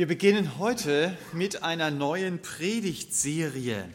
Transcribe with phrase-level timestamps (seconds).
[0.00, 3.86] Wir beginnen heute mit einer neuen Predigtserie.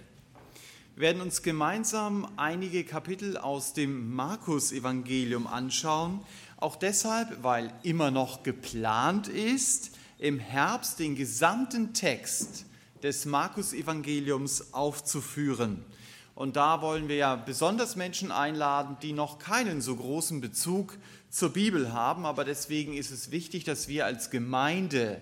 [0.93, 6.19] Wir werden uns gemeinsam einige Kapitel aus dem Markus-Evangelium anschauen.
[6.57, 12.67] Auch deshalb, weil immer noch geplant ist, im Herbst den gesamten Text
[13.01, 15.83] des Markus-Evangeliums aufzuführen.
[16.35, 20.99] Und da wollen wir ja besonders Menschen einladen, die noch keinen so großen Bezug
[21.31, 22.27] zur Bibel haben.
[22.27, 25.19] Aber deswegen ist es wichtig, dass wir als Gemeinde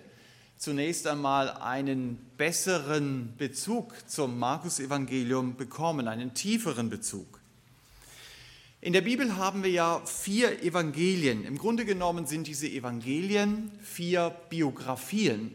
[0.64, 7.42] zunächst einmal einen besseren Bezug zum Markus-Evangelium bekommen, einen tieferen Bezug.
[8.80, 11.44] In der Bibel haben wir ja vier Evangelien.
[11.44, 15.52] Im Grunde genommen sind diese Evangelien vier Biografien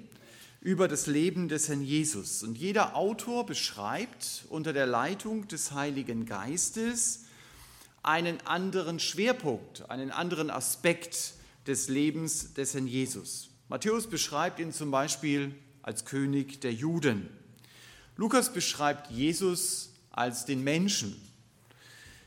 [0.61, 2.43] über das Leben des Herrn Jesus.
[2.43, 7.25] Und jeder Autor beschreibt unter der Leitung des Heiligen Geistes
[8.03, 11.33] einen anderen Schwerpunkt, einen anderen Aspekt
[11.67, 13.49] des Lebens des Herrn Jesus.
[13.69, 17.29] Matthäus beschreibt ihn zum Beispiel als König der Juden.
[18.17, 21.21] Lukas beschreibt Jesus als den Menschen.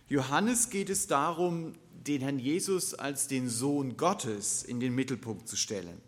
[0.07, 1.73] Johannes geht es darum,
[2.05, 5.99] den Herrn Jesus als den Sohn Gottes in den Mittelpunkt zu stellen.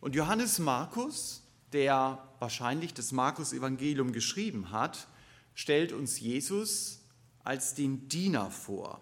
[0.00, 5.08] Und Johannes Markus, der wahrscheinlich das Markus-Evangelium geschrieben hat,
[5.54, 7.00] stellt uns Jesus
[7.44, 9.00] als den Diener vor.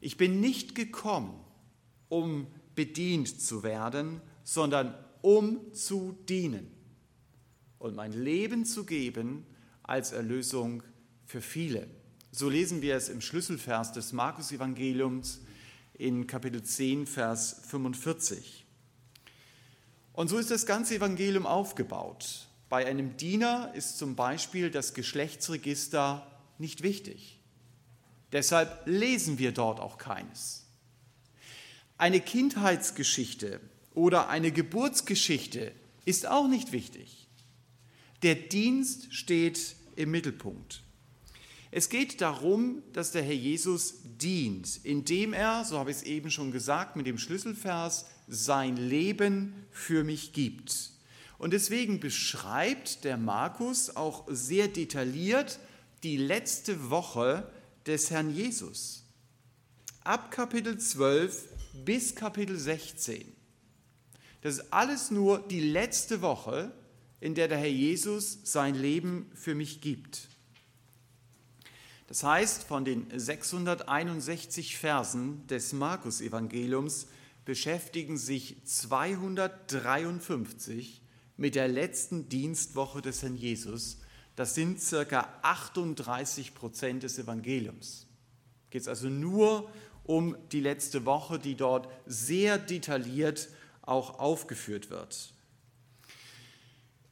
[0.00, 1.38] Ich bin nicht gekommen,
[2.08, 6.70] um bedient zu werden, sondern um zu dienen
[7.78, 9.46] und mein Leben zu geben
[9.82, 10.82] als Erlösung
[11.26, 11.88] für viele.
[12.30, 15.40] So lesen wir es im Schlüsselvers des Markus-Evangeliums
[15.94, 18.64] in Kapitel 10, Vers 45.
[20.12, 22.48] Und so ist das ganze Evangelium aufgebaut.
[22.68, 26.26] Bei einem Diener ist zum Beispiel das Geschlechtsregister
[26.58, 27.38] nicht wichtig.
[28.32, 30.66] Deshalb lesen wir dort auch keines.
[32.02, 33.60] Eine Kindheitsgeschichte
[33.94, 35.70] oder eine Geburtsgeschichte
[36.04, 37.28] ist auch nicht wichtig.
[38.24, 40.82] Der Dienst steht im Mittelpunkt.
[41.70, 46.32] Es geht darum, dass der Herr Jesus dient, indem er, so habe ich es eben
[46.32, 50.90] schon gesagt mit dem Schlüsselvers, sein Leben für mich gibt.
[51.38, 55.60] Und deswegen beschreibt der Markus auch sehr detailliert
[56.02, 57.48] die letzte Woche
[57.86, 59.04] des Herrn Jesus.
[60.02, 63.24] Ab Kapitel 12 bis Kapitel 16.
[64.42, 66.72] Das ist alles nur die letzte Woche,
[67.20, 70.28] in der der Herr Jesus sein Leben für mich gibt.
[72.08, 77.06] Das heißt, von den 661 Versen des Markus-Evangeliums
[77.44, 81.00] beschäftigen sich 253
[81.36, 83.98] mit der letzten Dienstwoche des Herrn Jesus.
[84.36, 88.06] Das sind circa 38 Prozent des Evangeliums.
[88.70, 89.68] Geht es also nur
[90.04, 93.48] um die letzte Woche, die dort sehr detailliert
[93.82, 95.32] auch aufgeführt wird.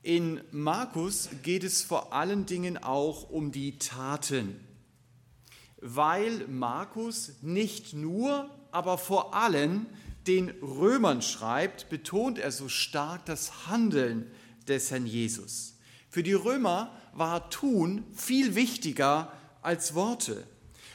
[0.02, 4.58] In Markus geht es vor allen Dingen auch um die Taten,
[5.80, 9.86] weil Markus nicht nur, aber vor allem
[10.26, 14.30] den Römern schreibt, betont er so stark das Handeln
[14.68, 15.76] des Herrn Jesus.
[16.08, 20.46] Für die Römer war Tun viel wichtiger als Worte.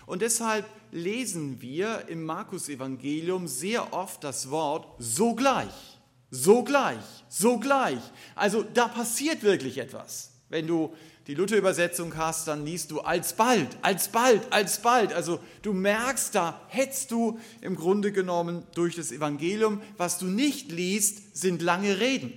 [0.05, 5.99] Und deshalb lesen wir im Markus-Evangelium sehr oft das Wort sogleich,
[6.31, 7.99] sogleich, sogleich.
[8.33, 10.31] Also da passiert wirklich etwas.
[10.47, 10.95] Wenn du
[11.27, 15.11] die Luther-Übersetzung hast, dann liest du alsbald, alsbald, alsbald.
[15.11, 19.81] Also du merkst, da hetzt du im Grunde genommen durch das Evangelium.
[19.97, 22.31] Was du nicht liest, sind lange Reden.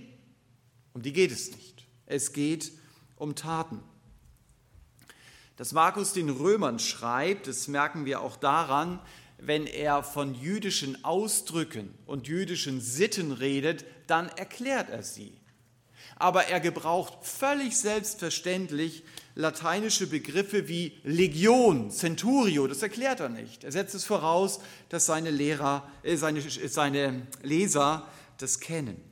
[0.94, 1.86] Um die geht es nicht.
[2.06, 2.72] Es geht
[3.16, 3.80] um Taten.
[5.58, 9.00] Dass Markus den Römern schreibt, das merken wir auch daran,
[9.38, 15.36] wenn er von jüdischen Ausdrücken und jüdischen Sitten redet, dann erklärt er sie.
[16.14, 19.02] Aber er gebraucht völlig selbstverständlich
[19.34, 23.64] lateinische Begriffe wie Legion, Centurio, das erklärt er nicht.
[23.64, 28.06] Er setzt es voraus, dass seine, Lehrer, äh, seine, seine Leser
[28.38, 29.02] das kennen.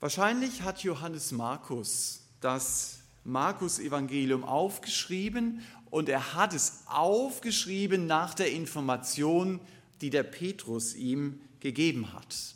[0.00, 9.60] Wahrscheinlich hat Johannes Markus das Markus-Evangelium aufgeschrieben und er hat es aufgeschrieben nach der Information,
[10.00, 12.54] die der Petrus ihm gegeben hat.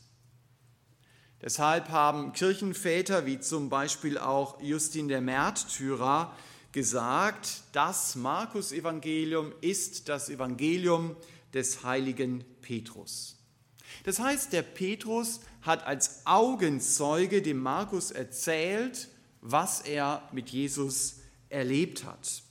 [1.43, 6.34] Deshalb haben Kirchenväter wie zum Beispiel auch Justin der Märtyrer
[6.72, 11.16] gesagt, das Markus-Evangelium ist das Evangelium
[11.52, 13.37] des heiligen Petrus.
[14.05, 19.08] Das heißt, der Petrus hat als Augenzeuge dem Markus erzählt,
[19.44, 21.20] was er mit Jesus
[21.50, 22.43] erlebt hat.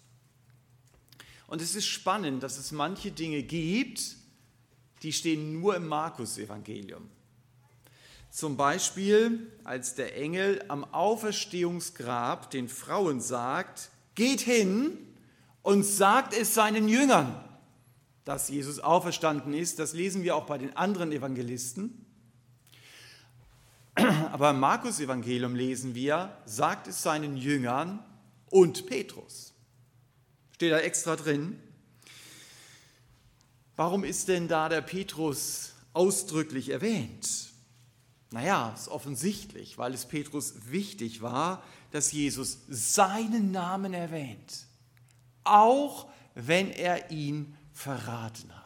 [1.47, 4.15] Und es ist spannend, dass es manche Dinge gibt,
[5.01, 7.09] die stehen nur im Markus-Evangelium.
[8.29, 14.97] Zum Beispiel, als der Engel am Auferstehungsgrab den Frauen sagt, geht hin
[15.63, 17.43] und sagt es seinen Jüngern,
[18.23, 19.79] dass Jesus auferstanden ist.
[19.79, 22.05] Das lesen wir auch bei den anderen Evangelisten.
[24.31, 27.99] Aber im Markus-Evangelium lesen wir, sagt es seinen Jüngern
[28.49, 29.53] und Petrus.
[30.53, 31.59] Steht da extra drin.
[33.75, 37.51] Warum ist denn da der Petrus ausdrücklich erwähnt?
[38.31, 44.65] Naja, ist offensichtlich, weil es Petrus wichtig war, dass Jesus seinen Namen erwähnt,
[45.43, 48.62] auch wenn er ihn verraten hat.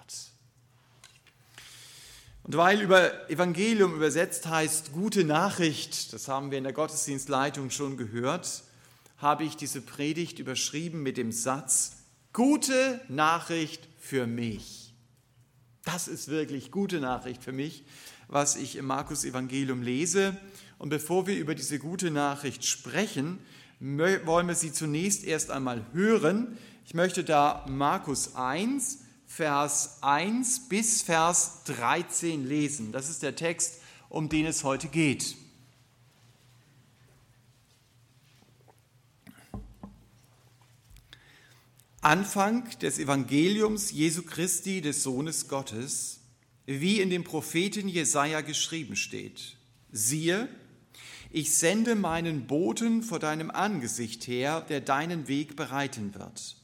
[2.48, 7.98] Und weil über Evangelium übersetzt heißt gute Nachricht, das haben wir in der Gottesdienstleitung schon
[7.98, 8.64] gehört,
[9.18, 11.98] habe ich diese Predigt überschrieben mit dem Satz,
[12.32, 14.94] gute Nachricht für mich.
[15.84, 17.84] Das ist wirklich gute Nachricht für mich,
[18.30, 20.38] was ich im Markus Evangelium lese.
[20.78, 23.40] Und bevor wir über diese gute Nachricht sprechen,
[23.82, 26.58] wollen wir sie zunächst erst einmal hören.
[26.86, 32.92] Ich möchte da Markus 1, Vers 1 bis Vers 13 lesen.
[32.92, 35.36] Das ist der Text, um den es heute geht.
[42.02, 46.22] Anfang des Evangeliums Jesu Christi, des Sohnes Gottes,
[46.66, 49.58] wie in dem Propheten Jesaja geschrieben steht.
[49.92, 50.48] Siehe,
[51.32, 56.56] ich sende meinen Boten vor deinem Angesicht her, der deinen Weg bereiten wird.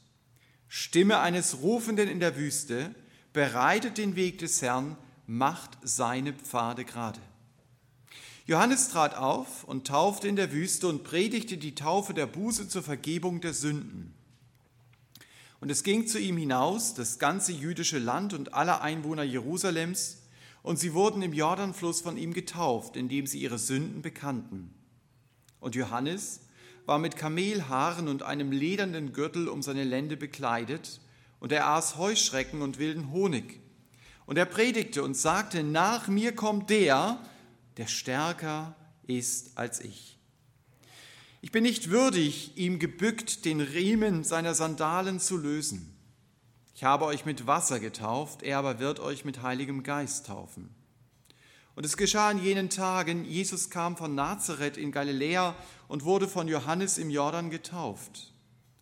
[0.76, 2.92] Stimme eines Rufenden in der Wüste,
[3.32, 4.96] bereitet den Weg des Herrn,
[5.28, 7.20] macht seine Pfade gerade.
[8.46, 12.82] Johannes trat auf und taufte in der Wüste und predigte die Taufe der Buße zur
[12.82, 14.14] Vergebung der Sünden.
[15.60, 20.22] Und es ging zu ihm hinaus, das ganze jüdische Land und alle Einwohner Jerusalems,
[20.64, 24.74] und sie wurden im Jordanfluss von ihm getauft, indem sie ihre Sünden bekannten.
[25.60, 26.40] Und Johannes
[26.86, 31.00] war mit Kamelhaaren und einem ledernen Gürtel um seine Lände bekleidet,
[31.40, 33.60] und er aß Heuschrecken und wilden Honig.
[34.24, 37.18] Und er predigte und sagte, nach mir kommt der,
[37.76, 38.74] der stärker
[39.06, 40.18] ist als ich.
[41.42, 45.94] Ich bin nicht würdig, ihm gebückt den Riemen seiner Sandalen zu lösen.
[46.74, 50.74] Ich habe euch mit Wasser getauft, er aber wird euch mit Heiligem Geist taufen.
[51.74, 55.56] Und es geschah in jenen Tagen, Jesus kam von Nazareth in Galiläa
[55.88, 58.32] und wurde von Johannes im Jordan getauft.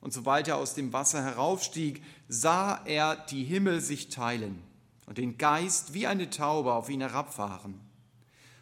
[0.01, 4.63] Und sobald er aus dem Wasser heraufstieg, sah er die Himmel sich teilen
[5.07, 7.81] und den Geist wie eine Taube auf ihn herabfahren.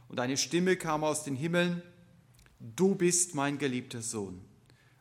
[0.08, 1.82] Und eine Stimme kam aus den Himmeln,
[2.60, 4.38] Du bist mein geliebter Sohn,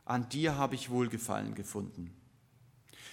[0.05, 2.15] an dir habe ich Wohlgefallen gefunden.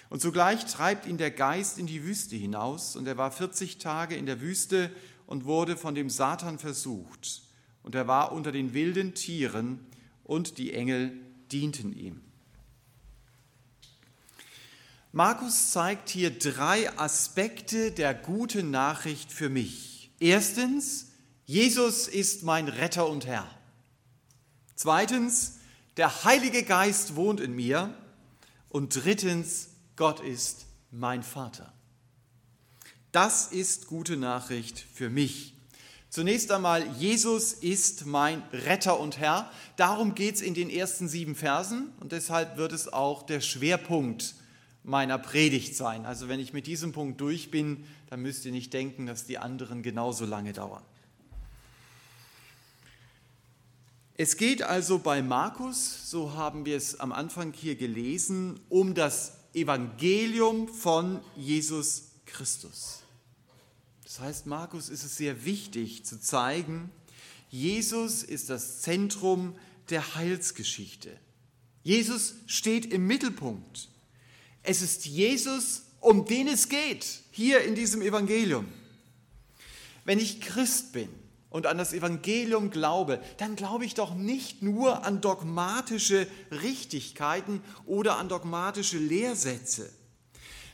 [0.08, 4.14] Und sogleich treibt ihn der Geist in die Wüste hinaus, und er war 40 Tage
[4.14, 4.92] in der Wüste
[5.26, 7.42] und wurde von dem Satan versucht.
[7.82, 9.86] Und er war unter den wilden Tieren
[10.24, 11.12] und die Engel
[11.52, 12.20] dienten ihm.
[15.12, 20.10] Markus zeigt hier drei Aspekte der guten Nachricht für mich.
[20.20, 21.12] Erstens,
[21.46, 23.48] Jesus ist mein Retter und Herr.
[24.74, 25.58] Zweitens,
[25.96, 27.94] der Heilige Geist wohnt in mir.
[28.68, 31.72] Und drittens, Gott ist mein Vater.
[33.16, 35.54] Das ist gute Nachricht für mich.
[36.10, 39.50] Zunächst einmal, Jesus ist mein Retter und Herr.
[39.76, 44.34] Darum geht es in den ersten sieben Versen und deshalb wird es auch der Schwerpunkt
[44.84, 46.04] meiner Predigt sein.
[46.04, 49.38] Also wenn ich mit diesem Punkt durch bin, dann müsst ihr nicht denken, dass die
[49.38, 50.84] anderen genauso lange dauern.
[54.12, 59.38] Es geht also bei Markus, so haben wir es am Anfang hier gelesen, um das
[59.54, 63.05] Evangelium von Jesus Christus.
[64.06, 66.90] Das heißt, Markus ist es sehr wichtig zu zeigen,
[67.50, 69.56] Jesus ist das Zentrum
[69.90, 71.10] der Heilsgeschichte.
[71.82, 73.88] Jesus steht im Mittelpunkt.
[74.62, 78.68] Es ist Jesus, um den es geht, hier in diesem Evangelium.
[80.04, 81.08] Wenn ich Christ bin
[81.50, 88.18] und an das Evangelium glaube, dann glaube ich doch nicht nur an dogmatische Richtigkeiten oder
[88.18, 89.90] an dogmatische Lehrsätze.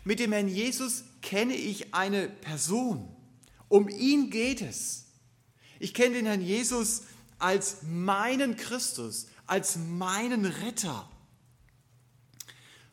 [0.05, 3.09] Mit dem Herrn Jesus kenne ich eine Person.
[3.73, 5.07] Um ihn geht es.
[5.81, 7.05] Ich kenne den Herrn Jesus
[7.39, 11.09] als meinen Christus, als meinen Retter.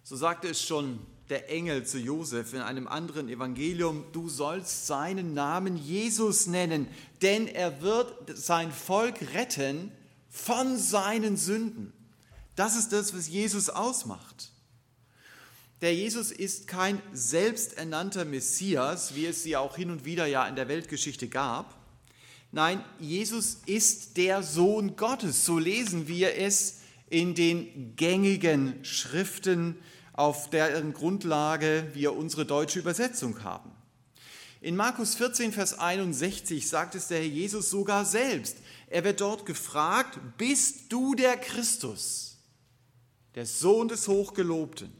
[0.03, 5.33] So sagte es schon der Engel zu Josef in einem anderen Evangelium, du sollst seinen
[5.33, 6.87] Namen Jesus nennen,
[7.21, 9.91] denn er wird sein Volk retten
[10.29, 11.91] von seinen Sünden.
[12.55, 14.53] Das ist das, was Jesus ausmacht.
[15.81, 20.57] Der Jesus ist kein selbsternannter Messias, wie es sie auch hin und wieder ja in
[20.57, 21.77] der Weltgeschichte gab.
[22.51, 25.45] Nein, Jesus ist der Sohn Gottes.
[25.45, 29.77] So lesen wir es in den gängigen Schriften,
[30.13, 33.71] auf deren Grundlage wir unsere deutsche Übersetzung haben.
[34.59, 38.57] In Markus 14, Vers 61 sagt es der Herr Jesus sogar selbst.
[38.87, 42.37] Er wird dort gefragt, bist du der Christus,
[43.35, 44.98] der Sohn des Hochgelobten?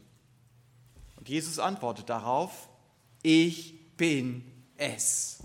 [1.20, 2.68] Und Jesus antwortet darauf,
[3.22, 4.42] ich bin
[4.76, 5.38] es.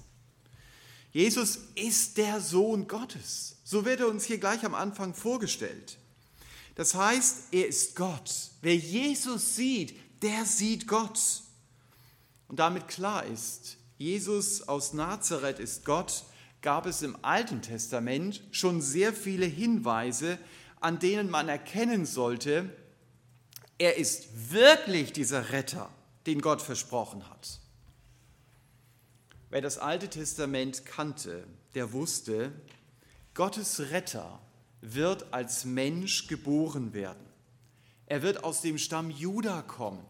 [1.12, 3.58] Jesus ist der Sohn Gottes.
[3.64, 5.98] So wird er uns hier gleich am Anfang vorgestellt.
[6.76, 8.32] Das heißt, er ist Gott.
[8.62, 11.20] Wer Jesus sieht, der sieht Gott.
[12.48, 16.24] Und damit klar ist, Jesus aus Nazareth ist Gott,
[16.62, 20.38] gab es im Alten Testament schon sehr viele Hinweise,
[20.80, 22.70] an denen man erkennen sollte,
[23.78, 25.90] er ist wirklich dieser Retter,
[26.26, 27.60] den Gott versprochen hat.
[29.50, 32.52] Wer das Alte Testament kannte, der wusste,
[33.34, 34.40] Gottes Retter
[34.82, 37.26] wird als Mensch geboren werden.
[38.06, 40.04] Er wird aus dem Stamm Juda kommen.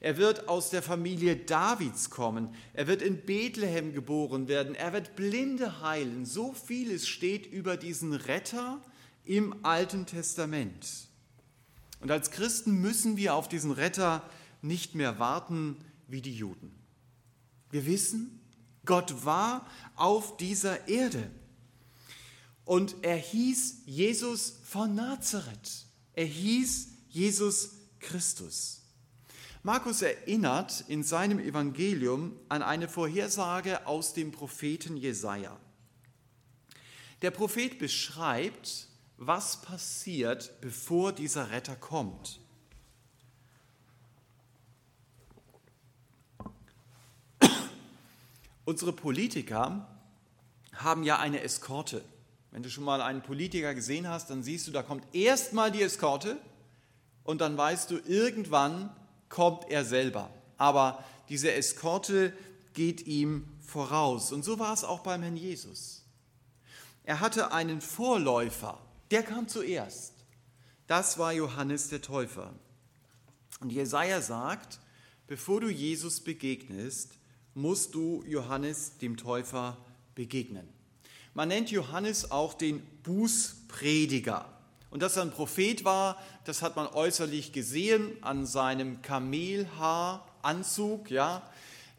[0.00, 2.54] Er wird aus der Familie Davids kommen.
[2.74, 4.74] Er wird in Bethlehem geboren werden.
[4.74, 6.26] Er wird Blinde heilen.
[6.26, 8.80] So vieles steht über diesen Retter
[9.24, 11.05] im Alten Testament.
[12.00, 14.22] Und als Christen müssen wir auf diesen Retter
[14.62, 15.76] nicht mehr warten
[16.08, 16.72] wie die Juden.
[17.70, 18.40] Wir wissen,
[18.84, 21.30] Gott war auf dieser Erde.
[22.64, 25.86] Und er hieß Jesus von Nazareth.
[26.14, 28.82] Er hieß Jesus Christus.
[29.62, 35.58] Markus erinnert in seinem Evangelium an eine Vorhersage aus dem Propheten Jesaja.
[37.22, 38.86] Der Prophet beschreibt,
[39.18, 42.40] was passiert, bevor dieser Retter kommt.
[48.64, 49.86] Unsere Politiker
[50.74, 52.04] haben ja eine Eskorte.
[52.50, 55.82] Wenn du schon mal einen Politiker gesehen hast, dann siehst du, da kommt erstmal die
[55.82, 56.36] Eskorte
[57.22, 58.90] und dann weißt du, irgendwann
[59.28, 60.30] kommt er selber.
[60.58, 62.32] Aber diese Eskorte
[62.72, 64.32] geht ihm voraus.
[64.32, 66.02] Und so war es auch beim Herrn Jesus.
[67.04, 68.80] Er hatte einen Vorläufer,
[69.10, 70.12] der kam zuerst.
[70.86, 72.52] Das war Johannes der Täufer.
[73.60, 74.78] Und Jesaja sagt,
[75.26, 77.18] bevor du Jesus begegnest,
[77.54, 79.78] musst du Johannes dem Täufer
[80.14, 80.68] begegnen.
[81.34, 84.46] Man nennt Johannes auch den Bußprediger.
[84.90, 91.10] Und dass er ein Prophet war, das hat man äußerlich gesehen an seinem Kamelhaaranzug.
[91.10, 91.42] Ja.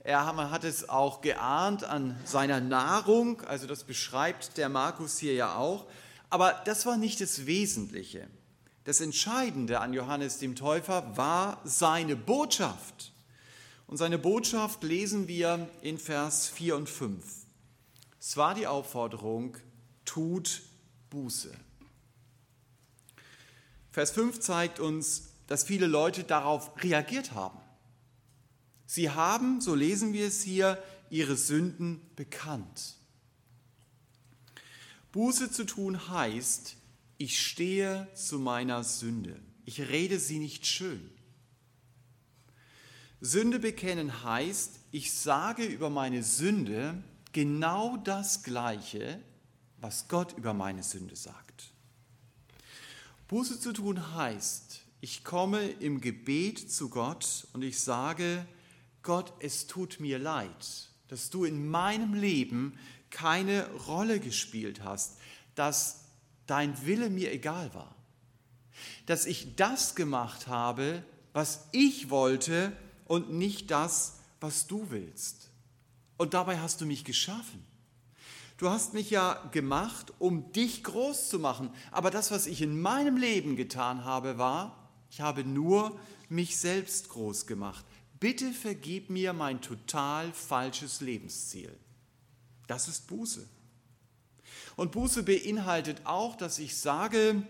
[0.03, 5.33] Er, man hat es auch geahnt an seiner Nahrung, also das beschreibt der Markus hier
[5.33, 5.85] ja auch.
[6.29, 8.27] Aber das war nicht das Wesentliche.
[8.83, 13.11] Das Entscheidende an Johannes dem Täufer war seine Botschaft.
[13.85, 17.23] Und seine Botschaft lesen wir in Vers 4 und 5.
[18.19, 19.55] Es war die Aufforderung,
[20.03, 20.63] tut
[21.09, 21.53] Buße.
[23.91, 27.57] Vers 5 zeigt uns, dass viele Leute darauf reagiert haben.
[28.85, 32.96] Sie haben, so lesen wir es hier, ihre Sünden bekannt.
[35.11, 36.75] Buße zu tun heißt,
[37.17, 39.39] ich stehe zu meiner Sünde.
[39.65, 41.09] Ich rede sie nicht schön.
[43.19, 49.19] Sünde bekennen heißt, ich sage über meine Sünde genau das Gleiche,
[49.79, 51.71] was Gott über meine Sünde sagt.
[53.27, 58.45] Buße zu tun heißt, ich komme im Gebet zu Gott und ich sage,
[59.03, 62.77] Gott, es tut mir leid, dass du in meinem Leben
[63.09, 65.17] keine Rolle gespielt hast,
[65.55, 66.05] dass
[66.45, 67.95] dein Wille mir egal war,
[69.05, 72.71] dass ich das gemacht habe, was ich wollte
[73.05, 75.49] und nicht das, was du willst.
[76.17, 77.63] Und dabei hast du mich geschaffen.
[78.57, 81.69] Du hast mich ja gemacht, um dich groß zu machen.
[81.91, 87.09] Aber das, was ich in meinem Leben getan habe, war, ich habe nur mich selbst
[87.09, 87.85] groß gemacht.
[88.19, 91.77] Bitte vergib mir mein total falsches Lebensziel.
[92.67, 93.47] Das ist Buße.
[94.75, 97.41] Und Buße beinhaltet auch, dass ich sage,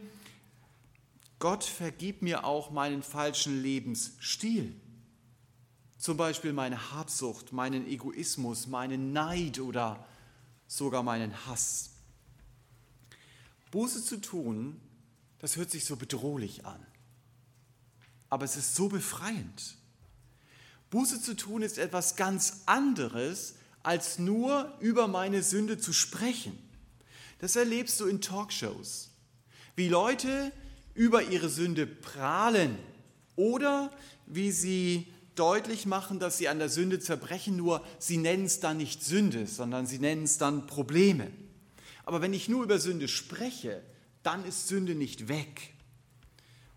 [1.39, 4.73] Gott vergib mir auch meinen falschen Lebensstil.
[5.97, 10.05] Zum Beispiel meine Habsucht, meinen Egoismus, meinen Neid oder
[10.67, 11.91] sogar meinen Hass.
[13.71, 14.79] Buße zu tun,
[15.39, 16.85] das hört sich so bedrohlich an.
[18.29, 19.75] Aber es ist so befreiend.
[20.89, 23.55] Buße zu tun ist etwas ganz anderes,
[23.87, 26.57] als nur über meine Sünde zu sprechen.
[27.39, 29.11] Das erlebst du in Talkshows,
[29.77, 30.51] wie Leute
[30.93, 32.77] über ihre Sünde prahlen
[33.37, 33.89] oder
[34.25, 38.75] wie sie deutlich machen, dass sie an der Sünde zerbrechen, nur sie nennen es dann
[38.75, 41.31] nicht Sünde, sondern sie nennen es dann Probleme.
[42.03, 43.81] Aber wenn ich nur über Sünde spreche,
[44.21, 45.75] dann ist Sünde nicht weg.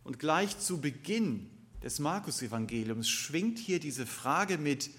[0.05, 1.50] Und gleich zu Beginn
[1.83, 4.90] des Markus-Evangeliums schwingt hier diese Frage mit,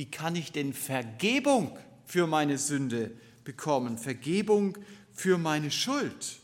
[0.00, 1.76] wie kann ich denn Vergebung
[2.06, 3.10] für meine Sünde
[3.44, 4.78] bekommen, Vergebung
[5.12, 6.38] für meine Schuld?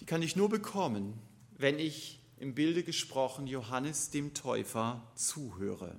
[0.00, 1.14] Die kann ich nur bekommen,
[1.56, 5.94] wenn ich im Bilde gesprochen Johannes dem Täufer zuhöre.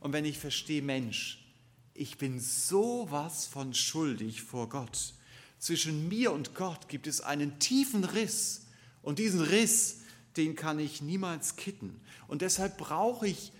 [0.00, 1.44] Und wenn ich verstehe, Mensch,
[1.92, 5.12] ich bin sowas von schuldig vor Gott.
[5.58, 8.68] Zwischen mir und Gott gibt es einen tiefen Riss.
[9.02, 9.98] Und diesen Riss,
[10.38, 12.00] den kann ich niemals kitten.
[12.26, 13.52] Und deshalb brauche ich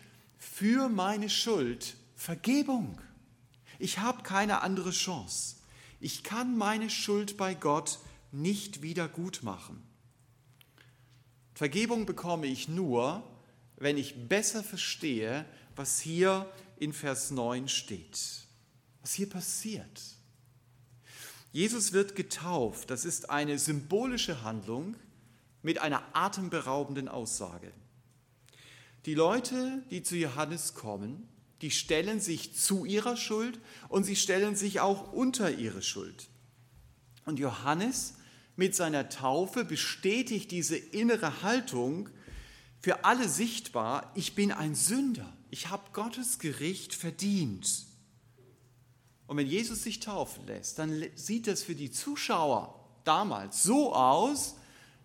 [0.42, 3.00] für meine Schuld Vergebung.
[3.78, 5.56] Ich habe keine andere Chance.
[6.00, 8.00] Ich kann meine Schuld bei Gott
[8.32, 9.80] nicht wieder gut machen.
[11.54, 13.22] Vergebung bekomme ich nur,
[13.76, 15.44] wenn ich besser verstehe,
[15.76, 18.18] was hier in Vers 9 steht,
[19.00, 20.02] was hier passiert.
[21.52, 24.96] Jesus wird getauft, das ist eine symbolische Handlung
[25.62, 27.72] mit einer atemberaubenden Aussage.
[29.06, 31.28] Die Leute, die zu Johannes kommen,
[31.61, 36.28] die stellen sich zu ihrer Schuld und sie stellen sich auch unter ihre Schuld.
[37.25, 38.14] Und Johannes
[38.56, 42.09] mit seiner Taufe bestätigt diese innere Haltung
[42.80, 47.87] für alle sichtbar, ich bin ein Sünder, ich habe Gottes Gericht verdient.
[49.28, 54.56] Und wenn Jesus sich taufen lässt, dann sieht das für die Zuschauer damals so aus,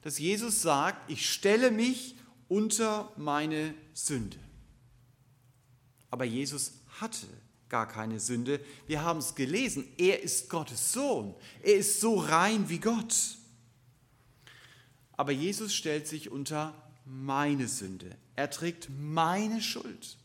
[0.02, 2.17] dass Jesus sagt, ich stelle mich
[2.48, 4.38] unter meine Sünde.
[6.10, 7.28] Aber Jesus hatte
[7.70, 8.60] gar keine Sünde.
[8.88, 9.88] Wir haben es gelesen.
[9.98, 11.36] Er ist Gottes Sohn.
[11.62, 13.38] Er ist so rein wie Gott.
[15.14, 16.74] Aber Jesus stellt sich unter
[17.06, 18.16] meine Sünde.
[18.36, 20.18] Er trägt meine Schuld.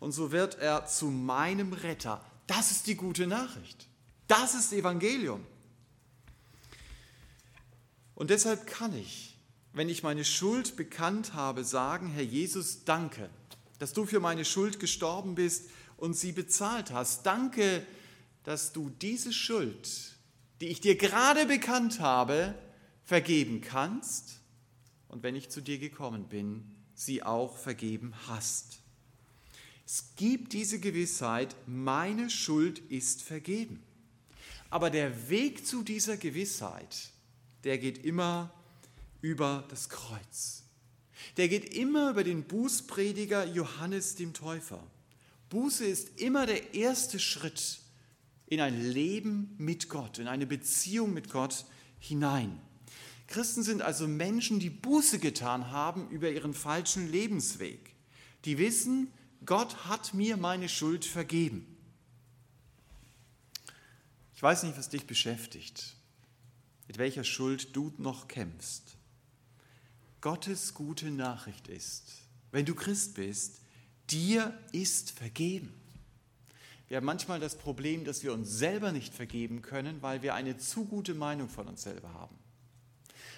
[0.00, 2.24] Und so wird er zu meinem Retter.
[2.46, 3.88] Das ist die gute Nachricht.
[4.28, 5.44] Das ist Evangelium.
[8.14, 9.37] Und deshalb kann ich,
[9.78, 13.30] wenn ich meine Schuld bekannt habe, sagen, Herr Jesus, danke,
[13.78, 17.24] dass du für meine Schuld gestorben bist und sie bezahlt hast.
[17.26, 17.86] Danke,
[18.42, 20.16] dass du diese Schuld,
[20.60, 22.56] die ich dir gerade bekannt habe,
[23.04, 24.40] vergeben kannst
[25.06, 26.64] und wenn ich zu dir gekommen bin,
[26.96, 28.80] sie auch vergeben hast.
[29.86, 33.80] Es gibt diese Gewissheit, meine Schuld ist vergeben.
[34.70, 37.10] Aber der Weg zu dieser Gewissheit,
[37.62, 38.52] der geht immer
[39.20, 40.62] über das Kreuz.
[41.36, 44.82] Der geht immer über den Bußprediger Johannes dem Täufer.
[45.50, 47.80] Buße ist immer der erste Schritt
[48.46, 51.64] in ein Leben mit Gott, in eine Beziehung mit Gott
[51.98, 52.60] hinein.
[53.26, 57.94] Christen sind also Menschen, die Buße getan haben über ihren falschen Lebensweg.
[58.44, 59.12] Die wissen,
[59.44, 61.76] Gott hat mir meine Schuld vergeben.
[64.34, 65.96] Ich weiß nicht, was dich beschäftigt,
[66.86, 68.97] mit welcher Schuld du noch kämpfst.
[70.20, 72.04] Gottes gute Nachricht ist,
[72.50, 73.60] wenn du Christ bist,
[74.10, 75.72] dir ist vergeben.
[76.88, 80.56] Wir haben manchmal das Problem, dass wir uns selber nicht vergeben können, weil wir eine
[80.56, 82.36] zu gute Meinung von uns selber haben.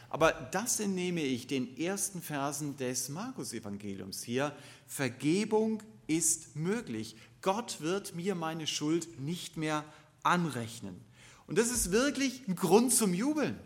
[0.09, 4.57] Aber das entnehme ich den ersten Versen des Markus-Evangeliums hier.
[4.87, 7.16] Vergebung ist möglich.
[7.43, 9.85] Gott wird mir meine Schuld nicht mehr
[10.23, 11.01] anrechnen.
[11.47, 13.59] Und das ist wirklich ein Grund zum Jubeln.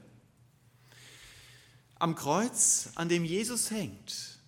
[2.04, 4.38] Am Kreuz, an dem Jesus hängt,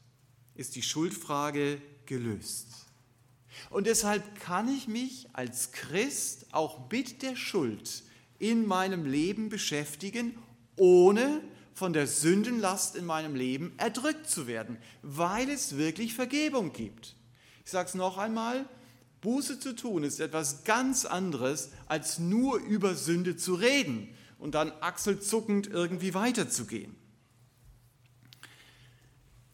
[0.56, 2.66] ist die Schuldfrage gelöst.
[3.70, 8.02] Und deshalb kann ich mich als Christ auch mit der Schuld
[8.38, 10.36] in meinem Leben beschäftigen,
[10.76, 11.40] ohne
[11.72, 17.16] von der Sündenlast in meinem Leben erdrückt zu werden, weil es wirklich Vergebung gibt.
[17.64, 18.68] Ich sage es noch einmal,
[19.22, 24.72] Buße zu tun ist etwas ganz anderes, als nur über Sünde zu reden und dann
[24.82, 26.94] achselzuckend irgendwie weiterzugehen.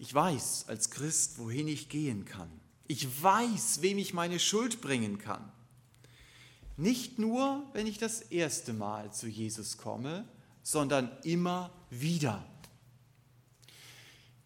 [0.03, 2.51] Ich weiß als Christ, wohin ich gehen kann.
[2.89, 5.53] Ich weiß, wem ich meine Schuld bringen kann.
[6.77, 10.25] Nicht nur, wenn ich das erste Mal zu Jesus komme,
[10.65, 12.45] sondern immer wieder.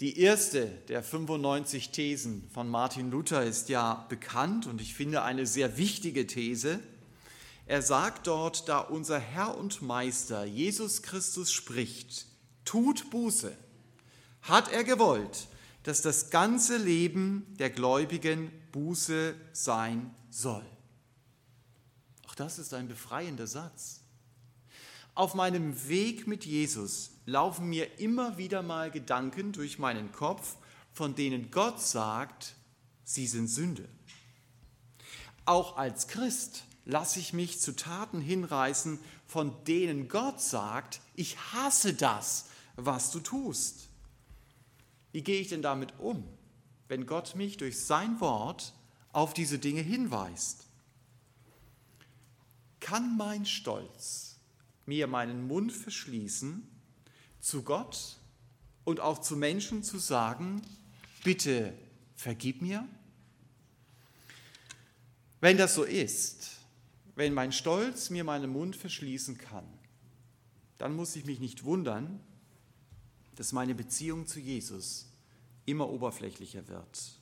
[0.01, 5.47] Die erste der 95 Thesen von Martin Luther ist ja bekannt und ich finde eine
[5.47, 6.81] sehr wichtige These.
[7.65, 12.27] Er sagt dort, da unser Herr und Meister Jesus Christus spricht,
[12.67, 13.57] tut Buße,
[14.49, 15.49] hat er gewollt,
[15.83, 20.65] dass das ganze Leben der Gläubigen Buße sein soll.
[22.27, 24.01] Auch das ist ein befreiender Satz.
[25.15, 30.57] Auf meinem Weg mit Jesus laufen mir immer wieder mal Gedanken durch meinen Kopf,
[30.93, 32.55] von denen Gott sagt,
[33.05, 33.89] sie sind Sünde.
[35.47, 41.95] Auch als Christ lasse ich mich zu Taten hinreißen, von denen Gott sagt, ich hasse
[41.95, 43.89] das, was du tust.
[45.17, 46.29] Wie gehe ich denn damit um,
[46.89, 48.75] wenn Gott mich durch sein Wort
[49.15, 50.67] auf diese Dinge hinweist?
[52.81, 54.39] Kann mein Stolz
[54.85, 56.69] mir meinen Mund verschließen,
[57.41, 58.19] zu Gott
[58.85, 60.61] und auch zu Menschen zu sagen,
[61.25, 61.73] bitte
[62.15, 62.87] vergib mir?
[65.41, 66.59] Wenn das so ist,
[67.15, 69.65] wenn mein Stolz mir meinen Mund verschließen kann,
[70.77, 72.21] dann muss ich mich nicht wundern,
[73.37, 75.07] dass meine Beziehung zu Jesus
[75.67, 77.21] immer oberflächlicher wird,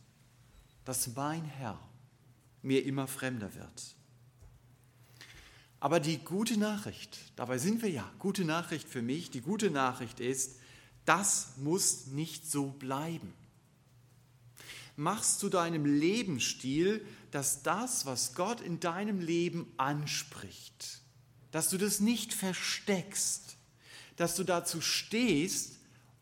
[0.85, 1.79] dass mein Herr
[2.63, 3.97] mir immer fremder wird.
[5.81, 10.19] Aber die gute Nachricht, dabei sind wir ja, gute Nachricht für mich, die gute Nachricht
[10.19, 10.57] ist,
[11.05, 13.35] das muss nicht so bleiben.
[14.97, 21.01] Machst du deinem Lebensstil, dass das, was Gott in deinem Leben anspricht,
[21.51, 23.57] dass du das nicht versteckst,
[24.17, 25.75] dass du dazu stehst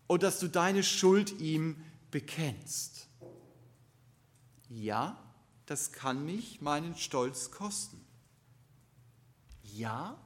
[0.06, 1.76] und dass du deine Schuld ihm
[2.10, 3.08] bekennst.
[4.68, 5.18] Ja,
[5.66, 8.00] das kann mich meinen Stolz kosten.
[9.62, 10.18] Ja,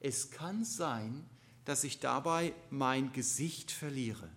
[0.00, 1.28] es kann sein,
[1.64, 4.28] dass ich dabei mein Gesicht verliere.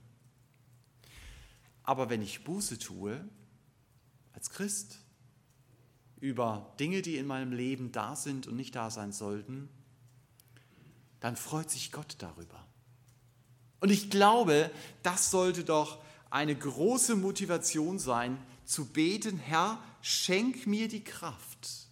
[1.83, 3.27] Aber wenn ich Buße tue,
[4.33, 4.99] als Christ,
[6.19, 9.67] über Dinge, die in meinem Leben da sind und nicht da sein sollten,
[11.19, 12.65] dann freut sich Gott darüber.
[13.83, 20.87] Und ich glaube, das sollte doch eine große Motivation sein, zu beten, Herr, schenk mir
[20.87, 21.89] die Kraft,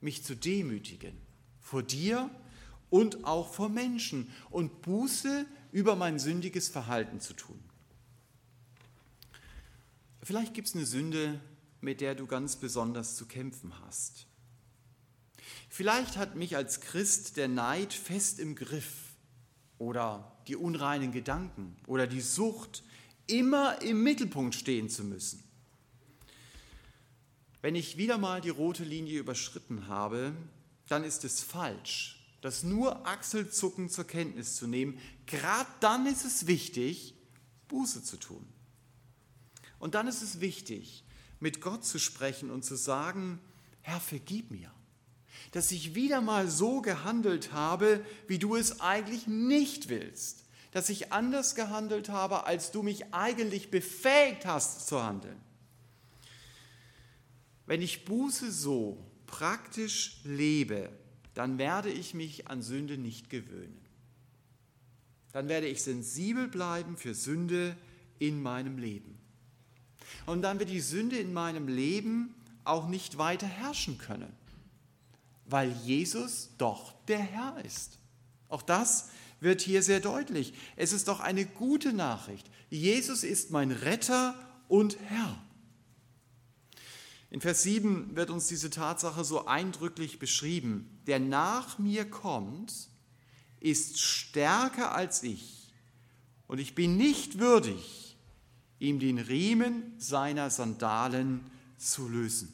[0.00, 1.20] mich zu demütigen
[1.60, 2.30] vor dir
[2.88, 7.58] und auch vor Menschen und Buße über mein sündiges Verhalten zu tun.
[10.22, 11.40] Vielleicht gibt es eine Sünde,
[11.80, 14.28] mit der du ganz besonders zu kämpfen hast.
[15.68, 19.16] Vielleicht hat mich als Christ der Neid fest im Griff
[19.78, 22.82] oder die unreinen Gedanken oder die Sucht,
[23.26, 25.42] immer im Mittelpunkt stehen zu müssen.
[27.62, 30.34] Wenn ich wieder mal die rote Linie überschritten habe,
[30.88, 34.98] dann ist es falsch, das nur Achselzucken zur Kenntnis zu nehmen.
[35.24, 37.14] Gerade dann ist es wichtig,
[37.68, 38.46] Buße zu tun.
[39.78, 41.04] Und dann ist es wichtig,
[41.40, 43.40] mit Gott zu sprechen und zu sagen,
[43.80, 44.70] Herr, vergib mir,
[45.54, 51.12] dass ich wieder mal so gehandelt habe, wie du es eigentlich nicht willst, dass ich
[51.12, 55.40] anders gehandelt habe, als du mich eigentlich befähigt hast zu handeln.
[57.66, 60.90] Wenn ich Buße so praktisch lebe,
[61.34, 63.80] dann werde ich mich an Sünde nicht gewöhnen.
[65.30, 67.76] Dann werde ich sensibel bleiben für Sünde
[68.18, 69.20] in meinem Leben.
[70.26, 74.32] Und dann wird die Sünde in meinem Leben auch nicht weiter herrschen können,
[75.46, 77.98] weil Jesus doch der Herr ist.
[78.48, 79.08] Auch das
[79.40, 80.54] wird hier sehr deutlich.
[80.76, 82.48] Es ist doch eine gute Nachricht.
[82.70, 84.34] Jesus ist mein Retter
[84.68, 85.38] und Herr.
[87.30, 90.88] In Vers 7 wird uns diese Tatsache so eindrücklich beschrieben.
[91.06, 92.72] Der nach mir kommt,
[93.60, 95.72] ist stärker als ich
[96.46, 98.16] und ich bin nicht würdig,
[98.78, 101.40] ihm den Riemen seiner Sandalen
[101.78, 102.52] zu lösen.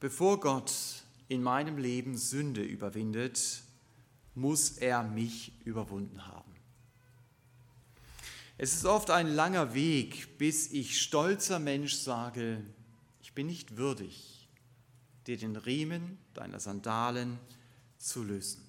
[0.00, 0.72] Bevor Gott
[1.26, 3.62] in meinem Leben Sünde überwindet,
[4.36, 6.54] muss er mich überwunden haben.
[8.58, 12.62] Es ist oft ein langer Weg, bis ich stolzer Mensch sage,
[13.22, 14.48] ich bin nicht würdig,
[15.26, 17.38] dir den Riemen deiner Sandalen
[17.98, 18.64] zu lösen.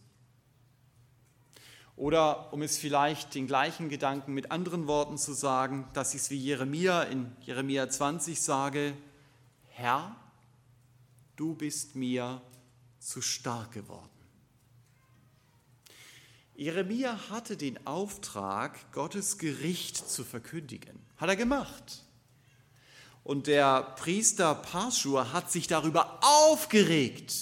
[1.95, 6.29] Oder um es vielleicht den gleichen Gedanken mit anderen Worten zu sagen, dass ich es
[6.31, 8.95] wie Jeremia in Jeremia 20 sage,
[9.69, 10.15] Herr,
[11.39, 12.41] du bist mir
[12.99, 14.09] zu stark geworden.
[16.55, 20.99] Jeremia hatte den Auftrag, Gottes Gericht zu verkündigen.
[21.15, 22.03] Hat er gemacht.
[23.23, 27.33] Und der Priester Paschur hat sich darüber aufgeregt.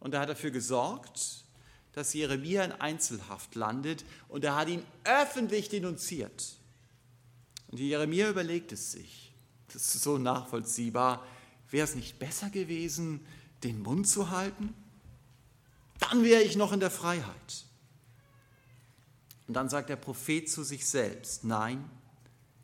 [0.00, 1.44] Und er hat dafür gesorgt,
[1.92, 4.04] dass Jeremia in Einzelhaft landet.
[4.28, 6.58] Und er hat ihn öffentlich denunziert.
[7.68, 9.32] Und Jeremia überlegt es sich.
[9.72, 11.24] Das ist so nachvollziehbar.
[11.70, 13.20] Wäre es nicht besser gewesen,
[13.62, 14.74] den Mund zu halten?
[15.98, 17.64] Dann wäre ich noch in der Freiheit.
[19.46, 21.84] Und dann sagt der Prophet zu sich selbst, nein,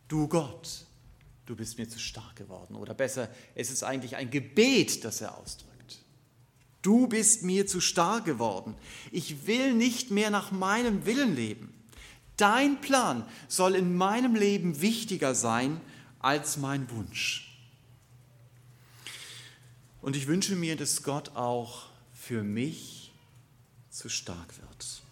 [0.08, 0.86] du Gott,
[1.46, 2.76] du bist mir zu stark geworden.
[2.76, 5.74] Oder besser, es ist eigentlich ein Gebet, das er ausdrückt.
[6.82, 8.74] Du bist mir zu stark geworden.
[9.10, 11.72] Ich will nicht mehr nach meinem Willen leben.
[12.36, 15.80] Dein Plan soll in meinem Leben wichtiger sein
[16.18, 17.43] als mein Wunsch.
[20.04, 23.10] Und ich wünsche mir, dass Gott auch für mich
[23.88, 25.02] zu stark wird.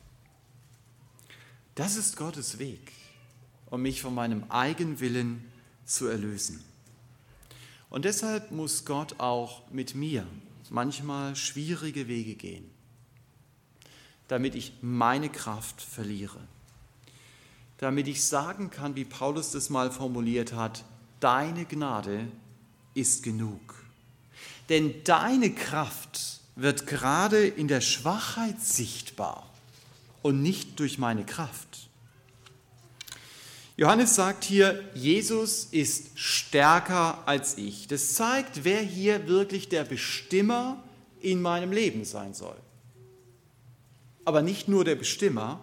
[1.75, 2.93] Das ist Gottes Weg,
[3.71, 5.51] um mich von meinem Eigenwillen
[5.87, 6.63] zu erlösen.
[7.89, 10.27] Und deshalb muss Gott auch mit mir
[10.69, 12.71] manchmal schwierige Wege gehen,
[14.29, 16.47] damit ich meine Kraft verliere,
[17.79, 20.85] damit ich sagen kann, wie Paulus das mal formuliert hat,
[21.19, 22.31] deine Gnade
[22.93, 23.82] ist genug.
[24.69, 29.49] Denn deine Kraft wird gerade in der Schwachheit sichtbar
[30.23, 31.89] und nicht durch meine Kraft.
[33.77, 37.89] Johannes sagt hier, Jesus ist stärker als ich.
[37.89, 40.83] Das zeigt, wer hier wirklich der Bestimmer
[41.21, 42.57] in meinem Leben sein soll.
[44.25, 45.61] Aber nicht nur der Bestimmer,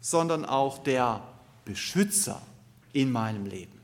[0.00, 1.26] sondern auch der
[1.64, 2.40] Beschützer
[2.92, 3.80] in meinem Leben.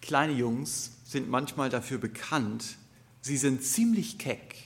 [0.00, 2.76] Kleine Jungs sind manchmal dafür bekannt,
[3.22, 4.56] sie sind ziemlich keck,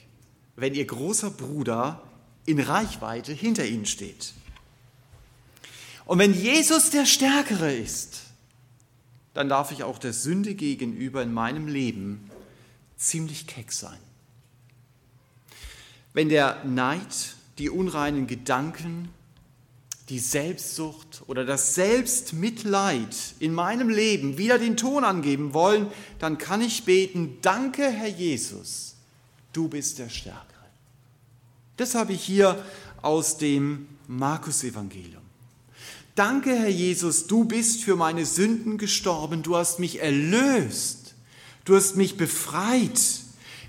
[0.56, 2.02] wenn ihr großer Bruder
[2.46, 4.34] in Reichweite hinter ihnen steht.
[6.04, 8.22] Und wenn Jesus der Stärkere ist,
[9.34, 12.28] dann darf ich auch der Sünde gegenüber in meinem Leben
[12.96, 13.98] ziemlich keck sein.
[16.12, 19.10] Wenn der Neid, die unreinen Gedanken,
[20.12, 25.86] die Selbstsucht oder das Selbstmitleid in meinem Leben wieder den Ton angeben wollen,
[26.18, 28.96] dann kann ich beten, danke Herr Jesus,
[29.54, 30.42] du bist der Stärkere.
[31.78, 32.62] Das habe ich hier
[33.00, 35.22] aus dem Markus-Evangelium.
[36.14, 41.14] Danke, Herr Jesus, du bist für meine Sünden gestorben, du hast mich erlöst,
[41.64, 43.00] du hast mich befreit.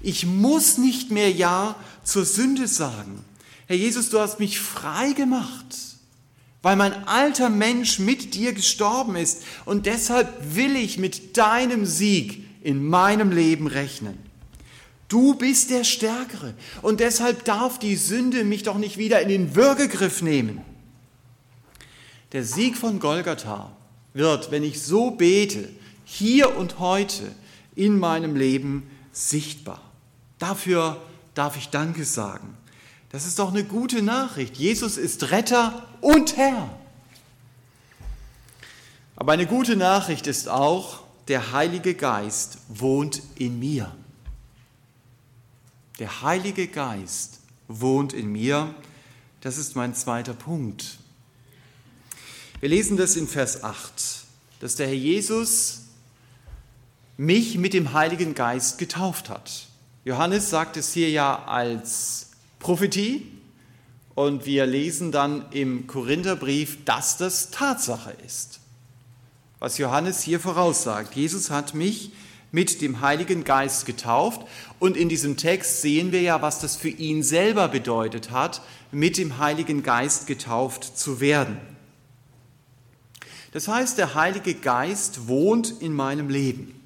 [0.02, 3.24] Ich muss nicht mehr Ja zur Sünde sagen.
[3.68, 5.93] Herr Jesus, du hast mich frei gemacht,
[6.64, 12.44] weil mein alter Mensch mit dir gestorben ist und deshalb will ich mit deinem Sieg
[12.64, 14.18] in meinem Leben rechnen.
[15.10, 19.56] Du bist der Stärkere und deshalb darf die Sünde mich doch nicht wieder in den
[19.56, 20.62] Würgegriff nehmen.
[22.32, 23.76] Der Sieg von Golgatha
[24.14, 25.70] wird, wenn ich so bete,
[26.06, 27.36] hier und heute
[27.76, 29.82] in meinem Leben sichtbar.
[30.40, 31.02] Dafür
[31.36, 32.58] darf ich Danke sagen.
[33.14, 34.58] Das ist doch eine gute Nachricht.
[34.58, 36.68] Jesus ist Retter und Herr.
[39.16, 43.96] Aber eine gute Nachricht ist auch, der Heilige Geist wohnt in mir.
[46.00, 48.74] Der Heilige Geist wohnt in mir.
[49.42, 50.98] Das ist mein zweiter Punkt.
[52.62, 53.94] Wir lesen das in Vers 8,
[54.60, 55.82] dass der Herr Jesus
[57.18, 59.68] mich mit dem Heiligen Geist getauft hat.
[60.04, 62.33] Johannes sagt es hier ja als
[62.64, 63.28] Prophetie
[64.16, 68.62] und wir lesen dann im Korintherbrief, dass das Tatsache ist.
[69.60, 71.16] Was Johannes hier voraussagt.
[71.16, 72.12] Jesus hat mich
[72.52, 74.42] mit dem Heiligen Geist getauft
[74.80, 79.18] und in diesem Text sehen wir ja, was das für ihn selber bedeutet hat, mit
[79.18, 81.58] dem Heiligen Geist getauft zu werden.
[83.52, 86.83] Das heißt, der Heilige Geist wohnt in meinem Leben.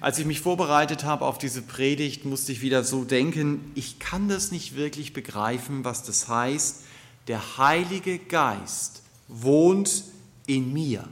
[0.00, 4.28] Als ich mich vorbereitet habe auf diese Predigt, musste ich wieder so denken, ich kann
[4.28, 6.84] das nicht wirklich begreifen, was das heißt.
[7.28, 10.04] Der Heilige Geist wohnt
[10.46, 11.06] in mir.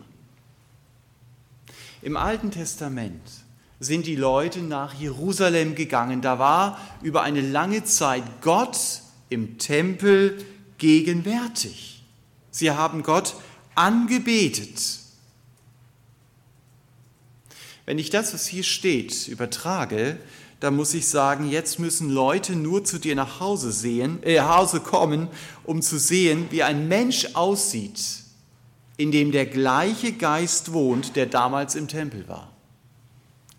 [2.00, 3.20] Im Alten Testament
[3.78, 6.22] sind die Leute nach Jerusalem gegangen.
[6.22, 10.38] Da war über eine lange Zeit Gott im Tempel
[10.78, 12.02] gegenwärtig.
[12.50, 13.36] Sie haben Gott
[13.74, 14.80] angebetet.
[17.88, 20.18] Wenn ich das, was hier steht, übertrage,
[20.60, 24.80] dann muss ich sagen, jetzt müssen Leute nur zu dir nach Hause sehen, äh, Hause
[24.80, 25.28] kommen,
[25.64, 27.98] um zu sehen, wie ein Mensch aussieht,
[28.98, 32.52] in dem der gleiche Geist wohnt, der damals im Tempel war.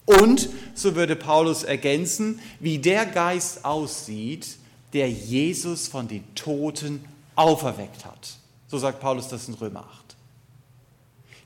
[0.06, 4.58] Und, so würde Paulus ergänzen, wie der Geist aussieht,
[4.94, 8.38] der Jesus von den Toten auferweckt hat.
[8.68, 10.16] So sagt Paulus das in Römer 8.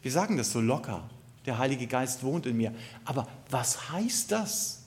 [0.02, 1.10] Wir sagen das so locker.
[1.46, 2.74] Der Heilige Geist wohnt in mir.
[3.06, 4.80] Aber was heißt das?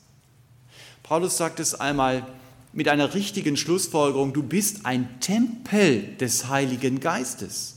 [1.02, 2.26] Paulus sagt es einmal
[2.72, 4.32] mit einer richtigen Schlussfolgerung.
[4.32, 7.76] Du bist ein Tempel des Heiligen Geistes.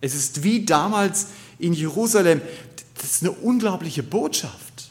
[0.00, 2.40] Es ist wie damals in Jerusalem.
[2.94, 4.90] Das ist eine unglaubliche Botschaft.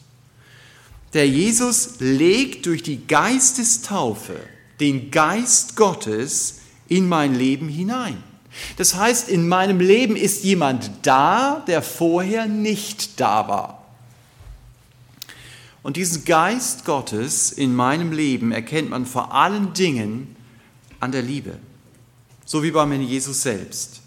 [1.14, 4.36] Der Jesus legt durch die Geistestaufe
[4.80, 8.22] den Geist Gottes in mein Leben hinein.
[8.76, 13.84] Das heißt, in meinem Leben ist jemand da, der vorher nicht da war.
[15.82, 20.36] Und diesen Geist Gottes in meinem Leben erkennt man vor allen Dingen
[21.00, 21.58] an der Liebe.
[22.44, 24.00] so wie beim Herrn Jesus selbst.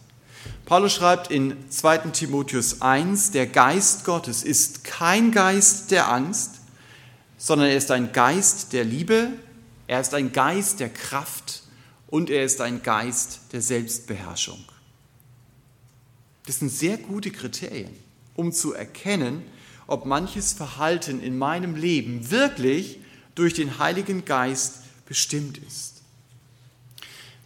[0.65, 6.61] Paulus schreibt in 2 Timotheus 1, der Geist Gottes ist kein Geist der Angst,
[7.37, 9.33] sondern er ist ein Geist der Liebe,
[9.85, 11.60] er ist ein Geist der Kraft
[12.11, 14.63] und er ist ein Geist der Selbstbeherrschung.
[16.45, 17.95] Das sind sehr gute Kriterien,
[18.35, 19.41] um zu erkennen,
[19.87, 22.99] ob manches Verhalten in meinem Leben wirklich
[23.33, 26.01] durch den Heiligen Geist bestimmt ist.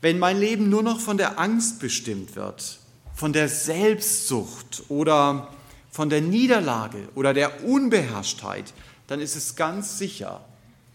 [0.01, 2.79] Wenn mein Leben nur noch von der Angst bestimmt wird,
[3.13, 5.53] von der Selbstsucht oder
[5.91, 8.73] von der Niederlage oder der Unbeherrschtheit,
[9.07, 10.43] dann ist es ganz sicher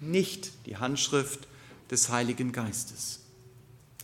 [0.01, 1.47] nicht die Handschrift
[1.91, 3.20] des Heiligen Geistes.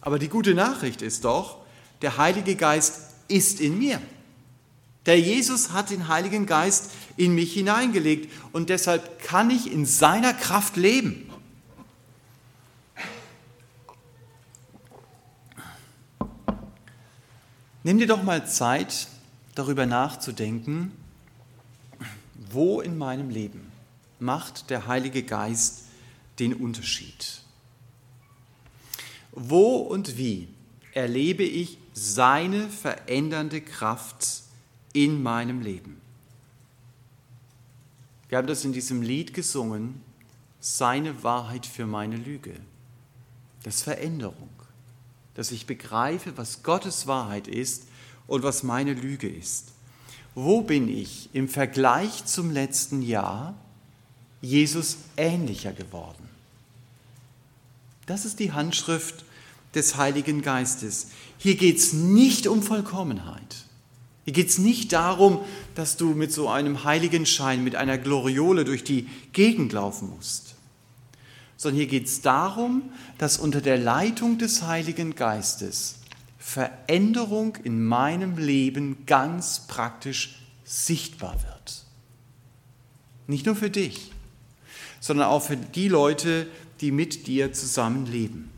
[0.07, 1.59] Aber die gute Nachricht ist doch,
[2.01, 4.01] der Heilige Geist ist in mir.
[5.05, 10.33] Der Jesus hat den Heiligen Geist in mich hineingelegt und deshalb kann ich in seiner
[10.33, 11.29] Kraft leben.
[17.83, 19.09] Nimm dir doch mal Zeit,
[19.57, 20.93] darüber nachzudenken,
[22.53, 23.73] wo in meinem Leben
[24.21, 25.87] macht der Heilige Geist
[26.39, 27.43] den Unterschied?
[29.37, 30.49] Wo und wie
[30.93, 34.43] erlebe ich seine verändernde Kraft
[34.93, 36.01] in meinem Leben?
[38.29, 40.01] Wir haben das in diesem Lied gesungen,
[40.59, 42.55] seine Wahrheit für meine Lüge.
[43.63, 44.49] Das ist Veränderung
[45.37, 47.85] dass ich begreife, was Gottes Wahrheit ist
[48.27, 49.73] und was meine Lüge ist.
[50.35, 53.55] Wo bin ich im Vergleich zum letzten Jahr
[54.41, 56.27] Jesus ähnlicher geworden?
[58.07, 59.26] Das ist die Handschrift
[59.77, 61.09] des Heiligen Geistes.
[61.39, 63.57] Hier geht es nicht um Vollkommenheit.
[64.25, 65.41] Hier geht es nicht darum,
[65.77, 70.57] dass du mit so einem Heiligenschein, mit einer Gloriole durch die Gegend laufen musst
[71.57, 75.97] sondern hier geht es darum, dass unter der Leitung des Heiligen Geistes
[76.39, 81.85] Veränderung in meinem Leben ganz praktisch sichtbar wird.
[83.27, 84.13] Nicht nur für dich,
[85.01, 86.47] sondern auch für die Leute,
[86.81, 88.51] die mit dir zusammenleben.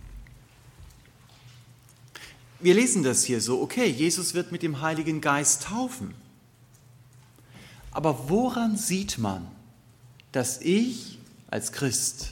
[2.60, 6.14] Wir lesen das hier so, okay, Jesus wird mit dem Heiligen Geist taufen.
[7.92, 9.46] Aber woran sieht man,
[10.32, 11.18] dass ich
[11.50, 12.30] als Christ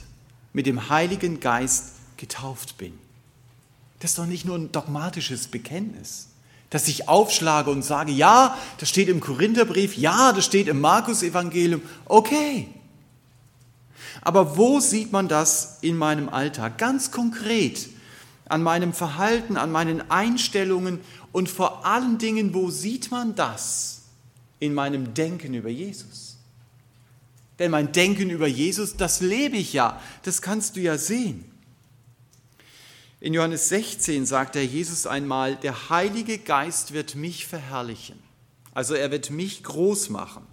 [0.53, 2.93] mit dem Heiligen Geist getauft bin.
[3.99, 6.27] Das ist doch nicht nur ein dogmatisches Bekenntnis,
[6.69, 11.81] dass ich aufschlage und sage, ja, das steht im Korintherbrief, ja, das steht im Markus-Evangelium,
[12.05, 12.69] okay.
[14.21, 16.77] Aber wo sieht man das in meinem Alltag?
[16.77, 17.89] Ganz konkret,
[18.49, 20.99] an meinem Verhalten, an meinen Einstellungen
[21.31, 24.03] und vor allen Dingen, wo sieht man das
[24.59, 26.37] in meinem Denken über Jesus?
[27.59, 30.01] Denn mein Denken über Jesus, das lebe ich ja.
[30.23, 31.43] Das kannst du ja sehen.
[33.19, 38.19] In Johannes 16 sagt der Jesus einmal, der Heilige Geist wird mich verherrlichen.
[38.73, 40.45] Also er wird mich groß machen.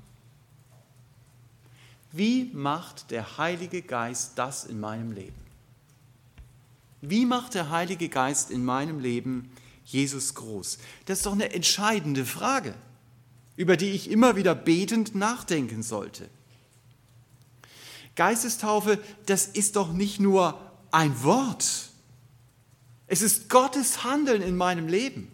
[2.11, 5.43] Wie macht der Heilige Geist das in meinem Leben?
[7.11, 9.51] Wie macht der Heilige Geist in meinem Leben
[9.85, 10.79] Jesus groß?
[11.05, 12.75] Das ist doch eine entscheidende Frage,
[13.57, 16.29] über die ich immer wieder betend nachdenken sollte.
[18.17, 20.59] Geistestaufe, das ist doch nicht nur
[20.93, 21.90] ein Wort.
[23.07, 25.31] Es ist Gottes Handeln in meinem Leben,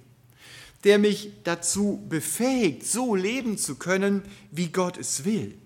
[0.85, 5.57] der mich dazu befähigt, so leben zu können, wie Gott es will.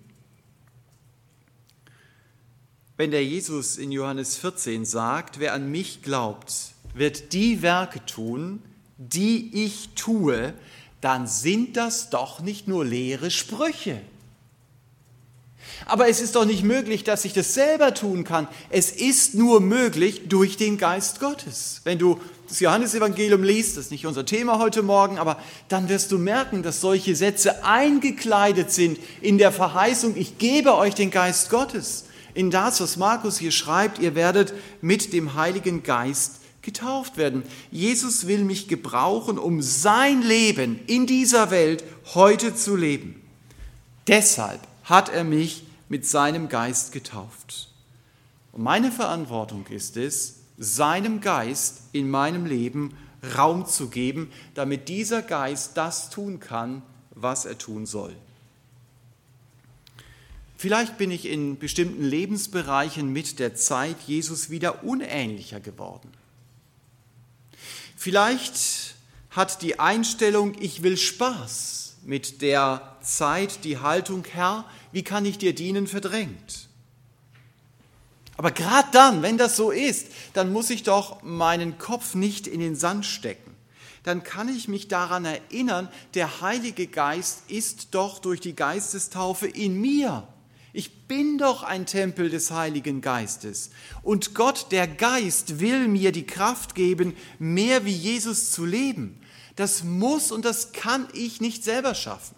[2.97, 6.53] Wenn der Jesus in Johannes 14 sagt, wer an mich glaubt,
[6.93, 8.61] wird die Werke tun,
[8.97, 10.53] die ich tue,
[11.01, 13.99] dann sind das doch nicht nur leere Sprüche.
[15.85, 18.47] Aber es ist doch nicht möglich, dass ich das selber tun kann.
[18.69, 21.81] Es ist nur möglich durch den Geist Gottes.
[21.83, 26.13] Wenn du das Johannesevangelium liest, das ist nicht unser Thema heute Morgen, aber dann wirst
[26.13, 31.49] du merken, dass solche Sätze eingekleidet sind in der Verheißung, ich gebe euch den Geist
[31.49, 32.05] Gottes.
[32.35, 37.43] In das, was Markus hier schreibt, ihr werdet mit dem Heiligen Geist getauft werden.
[37.71, 43.21] Jesus will mich gebrauchen, um sein Leben in dieser Welt heute zu leben.
[44.07, 47.69] Deshalb hat er mich mit seinem Geist getauft.
[48.51, 52.95] Und meine Verantwortung ist es, seinem Geist in meinem Leben
[53.37, 56.81] Raum zu geben, damit dieser Geist das tun kann,
[57.11, 58.15] was er tun soll.
[60.65, 66.09] Vielleicht bin ich in bestimmten Lebensbereichen mit der Zeit Jesus wieder unähnlicher geworden.
[67.95, 68.95] Vielleicht
[69.29, 75.37] hat die Einstellung, ich will Spaß, mit der Zeit die Haltung, Herr, wie kann ich
[75.37, 76.67] dir dienen, verdrängt.
[78.35, 82.59] Aber gerade dann, wenn das so ist, dann muss ich doch meinen Kopf nicht in
[82.59, 83.55] den Sand stecken.
[84.01, 89.79] Dann kann ich mich daran erinnern, der Heilige Geist ist doch durch die Geistestaufe in
[89.79, 90.27] mir.
[90.77, 93.69] Ich bin doch ein Tempel des Heiligen Geistes.
[94.03, 99.21] Und Gott, der Geist, will mir die Kraft geben, mehr wie Jesus zu leben.
[99.55, 102.35] Das muss und das kann ich nicht selber schaffen.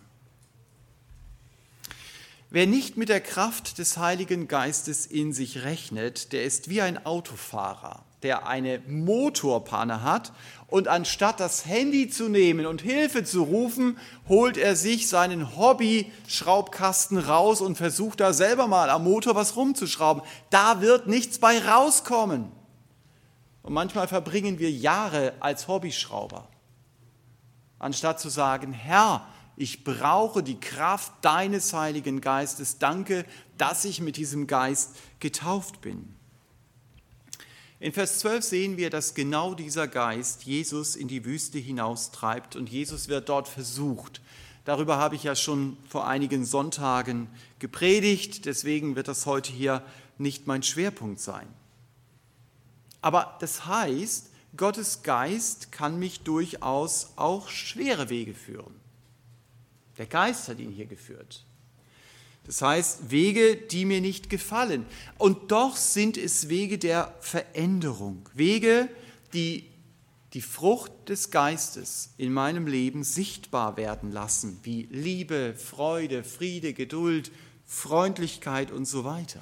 [2.51, 7.07] Wer nicht mit der Kraft des Heiligen Geistes in sich rechnet, der ist wie ein
[7.07, 10.31] Autofahrer, der eine Motorpanne hat
[10.67, 13.97] und anstatt das Handy zu nehmen und Hilfe zu rufen,
[14.27, 20.23] holt er sich seinen Hobby-Schraubkasten raus und versucht da selber mal am Motor was rumzuschrauben.
[20.49, 22.51] Da wird nichts bei rauskommen.
[23.61, 26.47] Und manchmal verbringen wir Jahre als Hobbyschrauber,
[27.79, 32.77] anstatt zu sagen, Herr, ich brauche die Kraft deines Heiligen Geistes.
[32.77, 33.25] Danke,
[33.57, 36.16] dass ich mit diesem Geist getauft bin.
[37.79, 42.69] In Vers 12 sehen wir, dass genau dieser Geist Jesus in die Wüste hinaustreibt und
[42.69, 44.19] Jesus wird dort versucht.
[44.65, 49.83] Darüber habe ich ja schon vor einigen Sonntagen gepredigt, deswegen wird das heute hier
[50.17, 51.47] nicht mein Schwerpunkt sein.
[53.01, 58.73] Aber das heißt, Gottes Geist kann mich durchaus auch schwere Wege führen.
[59.99, 61.45] Der Geist hat ihn hier geführt.
[62.47, 64.85] Das heißt, Wege, die mir nicht gefallen.
[65.17, 68.27] Und doch sind es Wege der Veränderung.
[68.33, 68.89] Wege,
[69.33, 69.65] die
[70.33, 77.31] die Frucht des Geistes in meinem Leben sichtbar werden lassen, wie Liebe, Freude, Friede, Geduld,
[77.65, 79.41] Freundlichkeit und so weiter.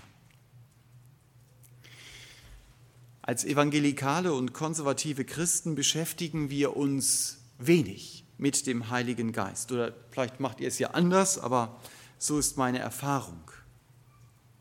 [3.21, 9.71] Als evangelikale und konservative Christen beschäftigen wir uns wenig mit dem Heiligen Geist.
[9.71, 11.79] Oder vielleicht macht ihr es ja anders, aber
[12.17, 13.41] so ist meine Erfahrung.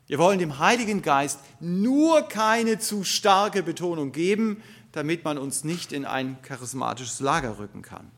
[0.06, 5.92] Wir wollen dem Heiligen Geist nur keine zu starke Betonung geben, damit man uns nicht
[5.92, 8.10] in ein charismatisches Lager rücken kann.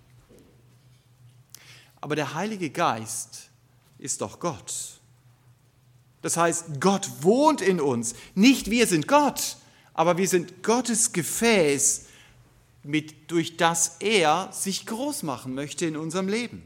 [2.01, 3.51] Aber der Heilige Geist
[3.99, 5.01] ist doch Gott.
[6.23, 8.15] Das heißt, Gott wohnt in uns.
[8.35, 9.57] Nicht wir sind Gott,
[9.95, 12.07] aber wir sind Gottes Gefäß,
[12.83, 16.63] mit, durch das er sich groß machen möchte in unserem Leben.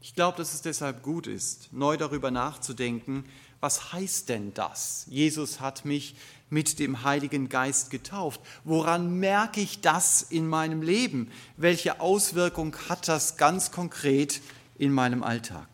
[0.00, 3.24] Ich glaube, dass es deshalb gut ist, neu darüber nachzudenken,
[3.60, 5.04] was heißt denn das?
[5.08, 6.14] Jesus hat mich
[6.48, 8.40] mit dem Heiligen Geist getauft.
[8.64, 11.30] Woran merke ich das in meinem Leben?
[11.58, 14.40] Welche Auswirkung hat das ganz konkret
[14.78, 15.68] in meinem Alltag?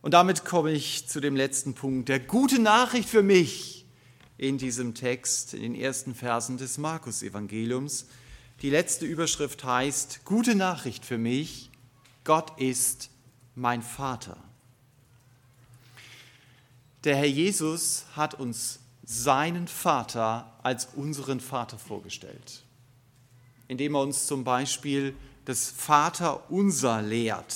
[0.00, 2.08] Und damit komme ich zu dem letzten Punkt.
[2.08, 3.84] Der gute Nachricht für mich
[4.38, 8.06] in diesem Text, in den ersten Versen des Markus-Evangeliums.
[8.62, 11.70] Die letzte Überschrift heißt, gute Nachricht für mich,
[12.24, 13.10] Gott ist
[13.54, 14.36] mein Vater.
[17.04, 22.64] Der Herr Jesus hat uns seinen Vater als unseren Vater vorgestellt,
[23.68, 27.54] indem er uns zum Beispiel das Vater unser lehrt.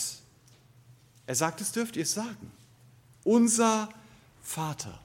[1.26, 2.53] Er sagt, es dürft ihr sagen.
[3.24, 3.88] Unser
[4.42, 5.01] Vater.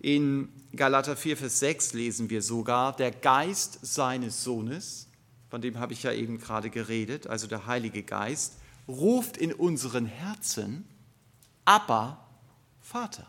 [0.00, 5.08] In Galater 4, Vers 6 lesen wir sogar, der Geist seines Sohnes,
[5.48, 10.04] von dem habe ich ja eben gerade geredet, also der Heilige Geist, ruft in unseren
[10.04, 10.86] Herzen,
[11.64, 12.22] aber
[12.82, 13.26] Vater.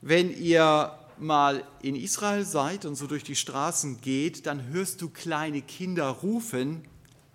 [0.00, 5.08] Wenn ihr mal in Israel seid und so durch die Straßen geht, dann hörst du
[5.08, 6.82] kleine Kinder rufen,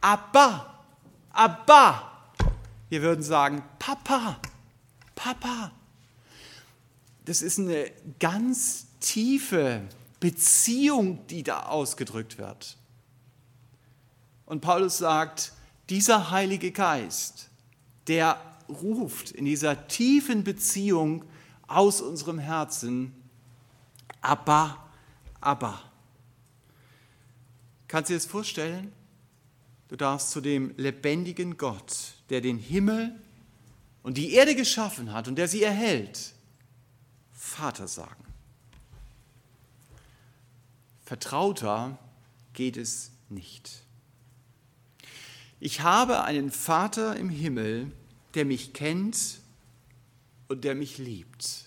[0.01, 0.83] Abba,
[1.31, 2.31] Abba.
[2.89, 4.39] Wir würden sagen, Papa,
[5.15, 5.71] Papa
[7.27, 9.81] das ist eine ganz tiefe
[10.21, 12.77] Beziehung, die da ausgedrückt wird.
[14.45, 15.51] Und Paulus sagt,
[15.89, 17.49] dieser Heilige Geist,
[18.07, 21.25] der ruft in dieser tiefen Beziehung
[21.67, 23.13] aus unserem Herzen,
[24.21, 24.89] Abba,
[25.41, 25.81] Abba.
[27.89, 28.93] Kannst du dir das vorstellen?
[29.89, 33.19] Du darfst zu dem lebendigen Gott, der den Himmel
[34.01, 36.33] und die Erde geschaffen hat und der sie erhält,
[37.37, 38.25] Vater sagen.
[41.05, 41.97] Vertrauter
[42.53, 43.83] geht es nicht.
[45.59, 47.91] Ich habe einen Vater im Himmel,
[48.33, 49.39] der mich kennt
[50.47, 51.65] und der mich liebt.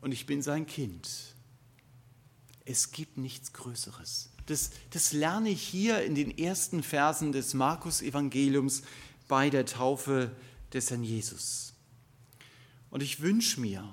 [0.00, 1.34] Und ich bin sein Kind.
[2.64, 4.30] Es gibt nichts Größeres.
[4.46, 8.82] Das, das lerne ich hier in den ersten Versen des Markus-Evangeliums
[9.28, 10.34] bei der Taufe
[10.72, 11.73] des Herrn Jesus.
[12.94, 13.92] Und ich wünsche mir,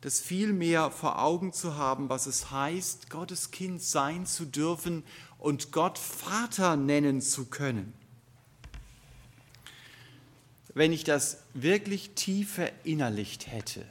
[0.00, 5.04] das viel mehr vor Augen zu haben, was es heißt, Gottes Kind sein zu dürfen
[5.38, 7.94] und Gott Vater nennen zu können.
[10.74, 13.86] wenn ich das wirklich tief verinnerlicht hätte,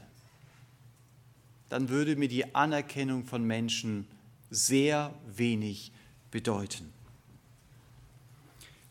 [1.70, 4.06] dann würde mir die Anerkennung von Menschen
[4.50, 5.94] sehr wenig
[6.30, 6.92] bedeuten.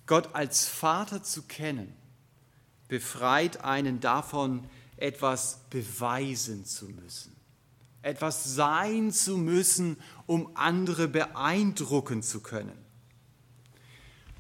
[0.07, 1.93] Gott als Vater zu kennen,
[2.89, 4.67] befreit einen davon,
[5.01, 7.35] etwas beweisen zu müssen,
[8.03, 9.97] etwas sein zu müssen,
[10.27, 12.79] um andere beeindrucken zu können.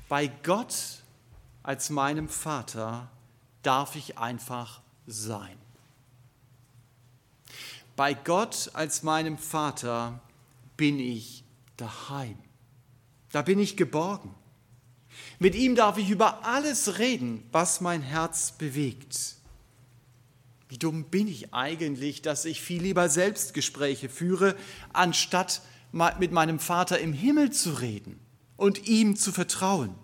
[0.08, 1.02] Bei Gott
[1.62, 3.10] als meinem Vater
[3.62, 5.56] darf ich einfach sein.
[7.96, 10.20] Bei Gott als meinem Vater
[10.76, 11.44] bin ich
[11.76, 12.38] daheim.
[13.30, 14.34] Da bin ich geborgen.
[15.38, 19.36] Mit ihm darf ich über alles reden, was mein Herz bewegt.
[20.70, 24.56] Wie dumm bin ich eigentlich, dass ich viel lieber Selbstgespräche führe,
[24.94, 25.60] anstatt
[25.92, 28.18] mit meinem Vater im Himmel zu reden
[28.56, 29.94] und ihm zu vertrauen.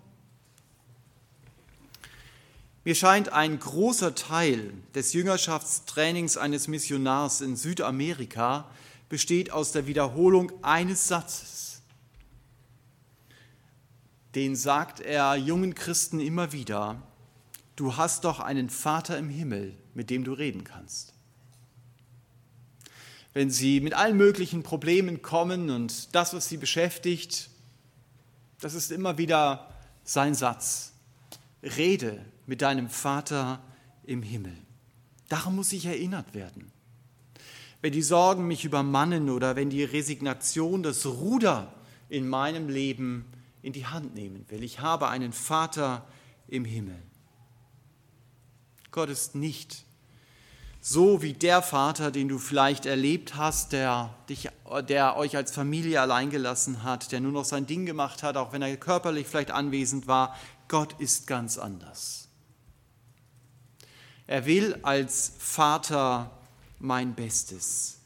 [2.85, 8.69] Mir scheint ein großer Teil des Jüngerschaftstrainings eines Missionars in Südamerika
[9.09, 11.67] besteht aus der Wiederholung eines Satzes
[14.37, 17.03] den sagt er jungen Christen immer wieder,
[17.77, 21.12] du hast doch einen Vater im Himmel, mit dem du reden kannst.
[23.33, 27.51] Wenn sie mit allen möglichen Problemen kommen und das, was sie beschäftigt,
[28.61, 29.70] das ist immer wieder
[30.05, 30.93] sein Satz.
[31.62, 33.61] Rede mit deinem Vater
[34.05, 34.57] im Himmel.
[35.29, 36.72] Daran muss ich erinnert werden.
[37.83, 41.74] Wenn die Sorgen mich übermannen oder wenn die Resignation das Ruder
[42.09, 43.27] in meinem Leben
[43.62, 44.62] in die Hand nehmen will.
[44.62, 46.07] Ich habe einen Vater
[46.49, 46.97] im Himmel.
[48.97, 49.84] Gott ist nicht
[50.80, 54.49] so wie der Vater, den du vielleicht erlebt hast, der, dich,
[54.88, 58.55] der euch als Familie allein gelassen hat, der nur noch sein Ding gemacht hat, auch
[58.55, 60.34] wenn er körperlich vielleicht anwesend war.
[60.68, 62.28] Gott ist ganz anders.
[64.26, 66.30] Er will als Vater
[66.78, 67.99] mein Bestes.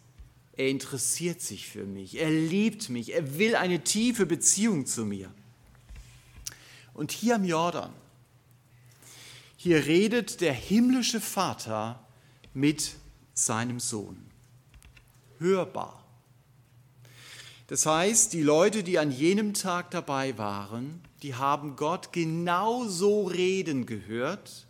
[0.57, 2.19] Er interessiert sich für mich.
[2.19, 3.15] Er liebt mich.
[3.15, 5.33] Er will eine tiefe Beziehung zu mir.
[6.95, 7.93] Und hier am Jordan,
[9.63, 12.03] hier redet der himmlische Vater
[12.55, 12.93] mit
[13.35, 14.25] seinem Sohn.
[15.39, 16.03] Hörbar.
[17.67, 23.85] Das heißt, die Leute, die an jenem Tag dabei waren, die haben Gott genauso reden
[23.85, 24.67] gehört,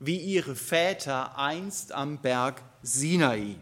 [0.00, 3.56] wie ihre Väter einst am Berg Sinai.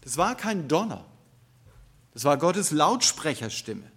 [0.00, 1.06] Das war kein Donner,
[2.12, 3.88] das war Gottes Lautsprecherstimme.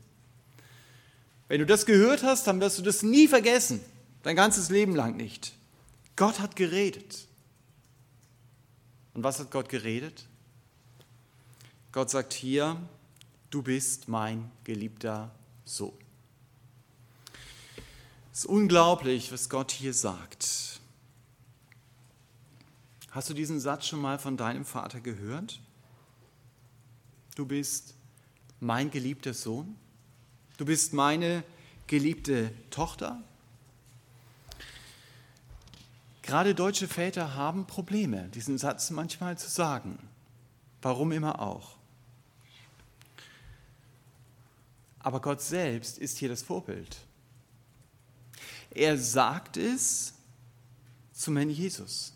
[1.48, 3.80] Wenn du das gehört hast, dann wirst du das nie vergessen,
[4.22, 5.56] dein ganzes Leben lang nicht.
[6.16, 7.28] Gott hat geredet.
[9.14, 10.28] Und was hat Gott geredet?
[11.92, 12.78] Gott sagt hier,
[13.50, 15.32] du bist mein geliebter
[15.66, 15.94] Sohn.
[18.32, 20.80] Es ist unglaublich, was Gott hier sagt.
[23.12, 25.60] Hast du diesen Satz schon mal von deinem Vater gehört?
[27.36, 27.94] Du bist
[28.60, 29.76] mein geliebter Sohn.
[30.58, 31.44] Du bist meine
[31.86, 33.24] geliebte Tochter.
[36.24, 40.00] Gerade deutsche Väter haben Probleme, diesen Satz manchmal zu sagen.
[40.82, 41.76] Warum immer auch.
[45.00, 46.98] Aber Gott selbst ist hier das Vorbild.
[48.72, 50.14] Er sagt es
[51.12, 52.14] zum Herrn Jesus.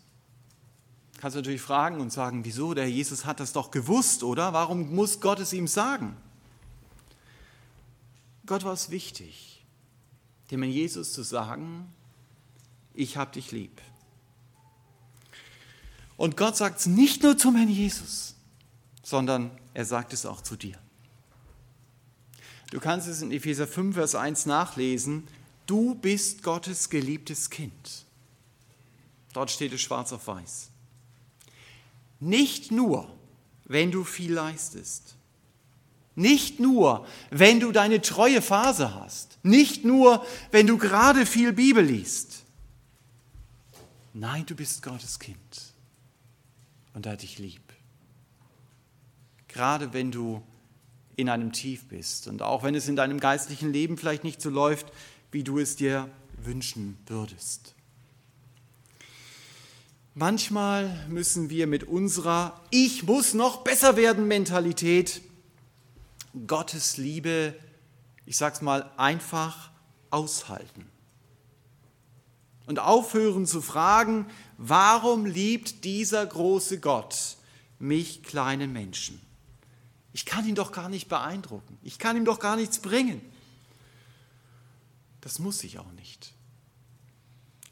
[1.18, 2.74] Kannst du natürlich fragen und sagen, wieso?
[2.74, 4.54] Der Jesus hat das doch gewusst, oder?
[4.54, 6.16] Warum muss Gott es ihm sagen?
[8.46, 9.66] Gott war es wichtig,
[10.50, 11.92] dem an Jesus zu sagen,
[12.94, 13.82] ich habe dich lieb.
[16.18, 18.34] Und Gott sagt es nicht nur zum Herrn Jesus,
[19.02, 20.76] sondern er sagt es auch zu dir.
[22.70, 25.26] Du kannst es in Epheser 5, Vers 1 nachlesen.
[25.64, 28.04] Du bist Gottes geliebtes Kind.
[29.32, 30.68] Dort steht es schwarz auf weiß.
[32.20, 33.08] Nicht nur,
[33.64, 35.14] wenn du viel leistest,
[36.16, 39.38] nicht nur, wenn du deine treue Phase hast.
[39.44, 42.42] Nicht nur, wenn du gerade viel Bibel liest.
[44.14, 45.67] Nein, du bist Gottes Kind.
[46.98, 47.62] Und er hat dich lieb.
[49.46, 50.42] Gerade wenn du
[51.14, 54.50] in einem Tief bist und auch wenn es in deinem geistlichen Leben vielleicht nicht so
[54.50, 54.88] läuft,
[55.30, 56.10] wie du es dir
[56.42, 57.76] wünschen würdest.
[60.16, 65.22] Manchmal müssen wir mit unserer Ich muss noch besser werden Mentalität
[66.48, 67.54] Gottes Liebe,
[68.26, 69.70] ich sag's mal, einfach
[70.10, 70.84] aushalten.
[72.66, 74.26] Und aufhören zu fragen,
[74.58, 77.38] warum liebt dieser große Gott
[77.78, 79.20] mich kleinen Menschen?
[80.12, 81.78] Ich kann ihn doch gar nicht beeindrucken.
[81.82, 83.22] Ich kann ihm doch gar nichts bringen.
[85.20, 86.34] Das muss ich auch nicht.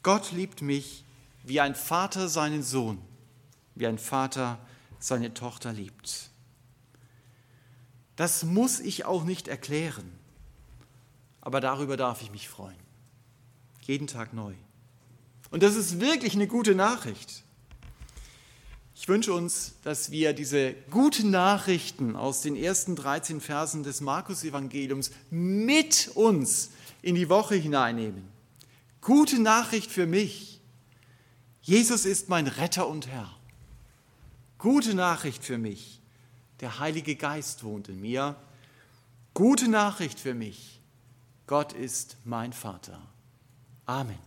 [0.01, 1.03] Gott liebt mich,
[1.43, 3.01] wie ein Vater seinen Sohn,
[3.75, 4.59] wie ein Vater
[4.99, 6.29] seine Tochter liebt.
[8.15, 10.11] Das muss ich auch nicht erklären,
[11.41, 12.79] aber darüber darf ich mich freuen.
[13.81, 14.53] Jeden Tag neu.
[15.49, 17.43] Und das ist wirklich eine gute Nachricht.
[18.95, 25.11] Ich wünsche uns, dass wir diese guten Nachrichten aus den ersten 13 Versen des Markus-Evangeliums
[25.29, 26.71] mit uns
[27.01, 28.27] in die Woche hineinnehmen.
[29.01, 30.59] Gute Nachricht für mich.
[31.61, 33.31] Jesus ist mein Retter und Herr.
[34.57, 36.01] Gute Nachricht für mich.
[36.59, 38.35] Der Heilige Geist wohnt in mir.
[39.33, 40.81] Gute Nachricht für mich.
[41.45, 42.99] Gott ist mein Vater.
[43.85, 44.26] Amen.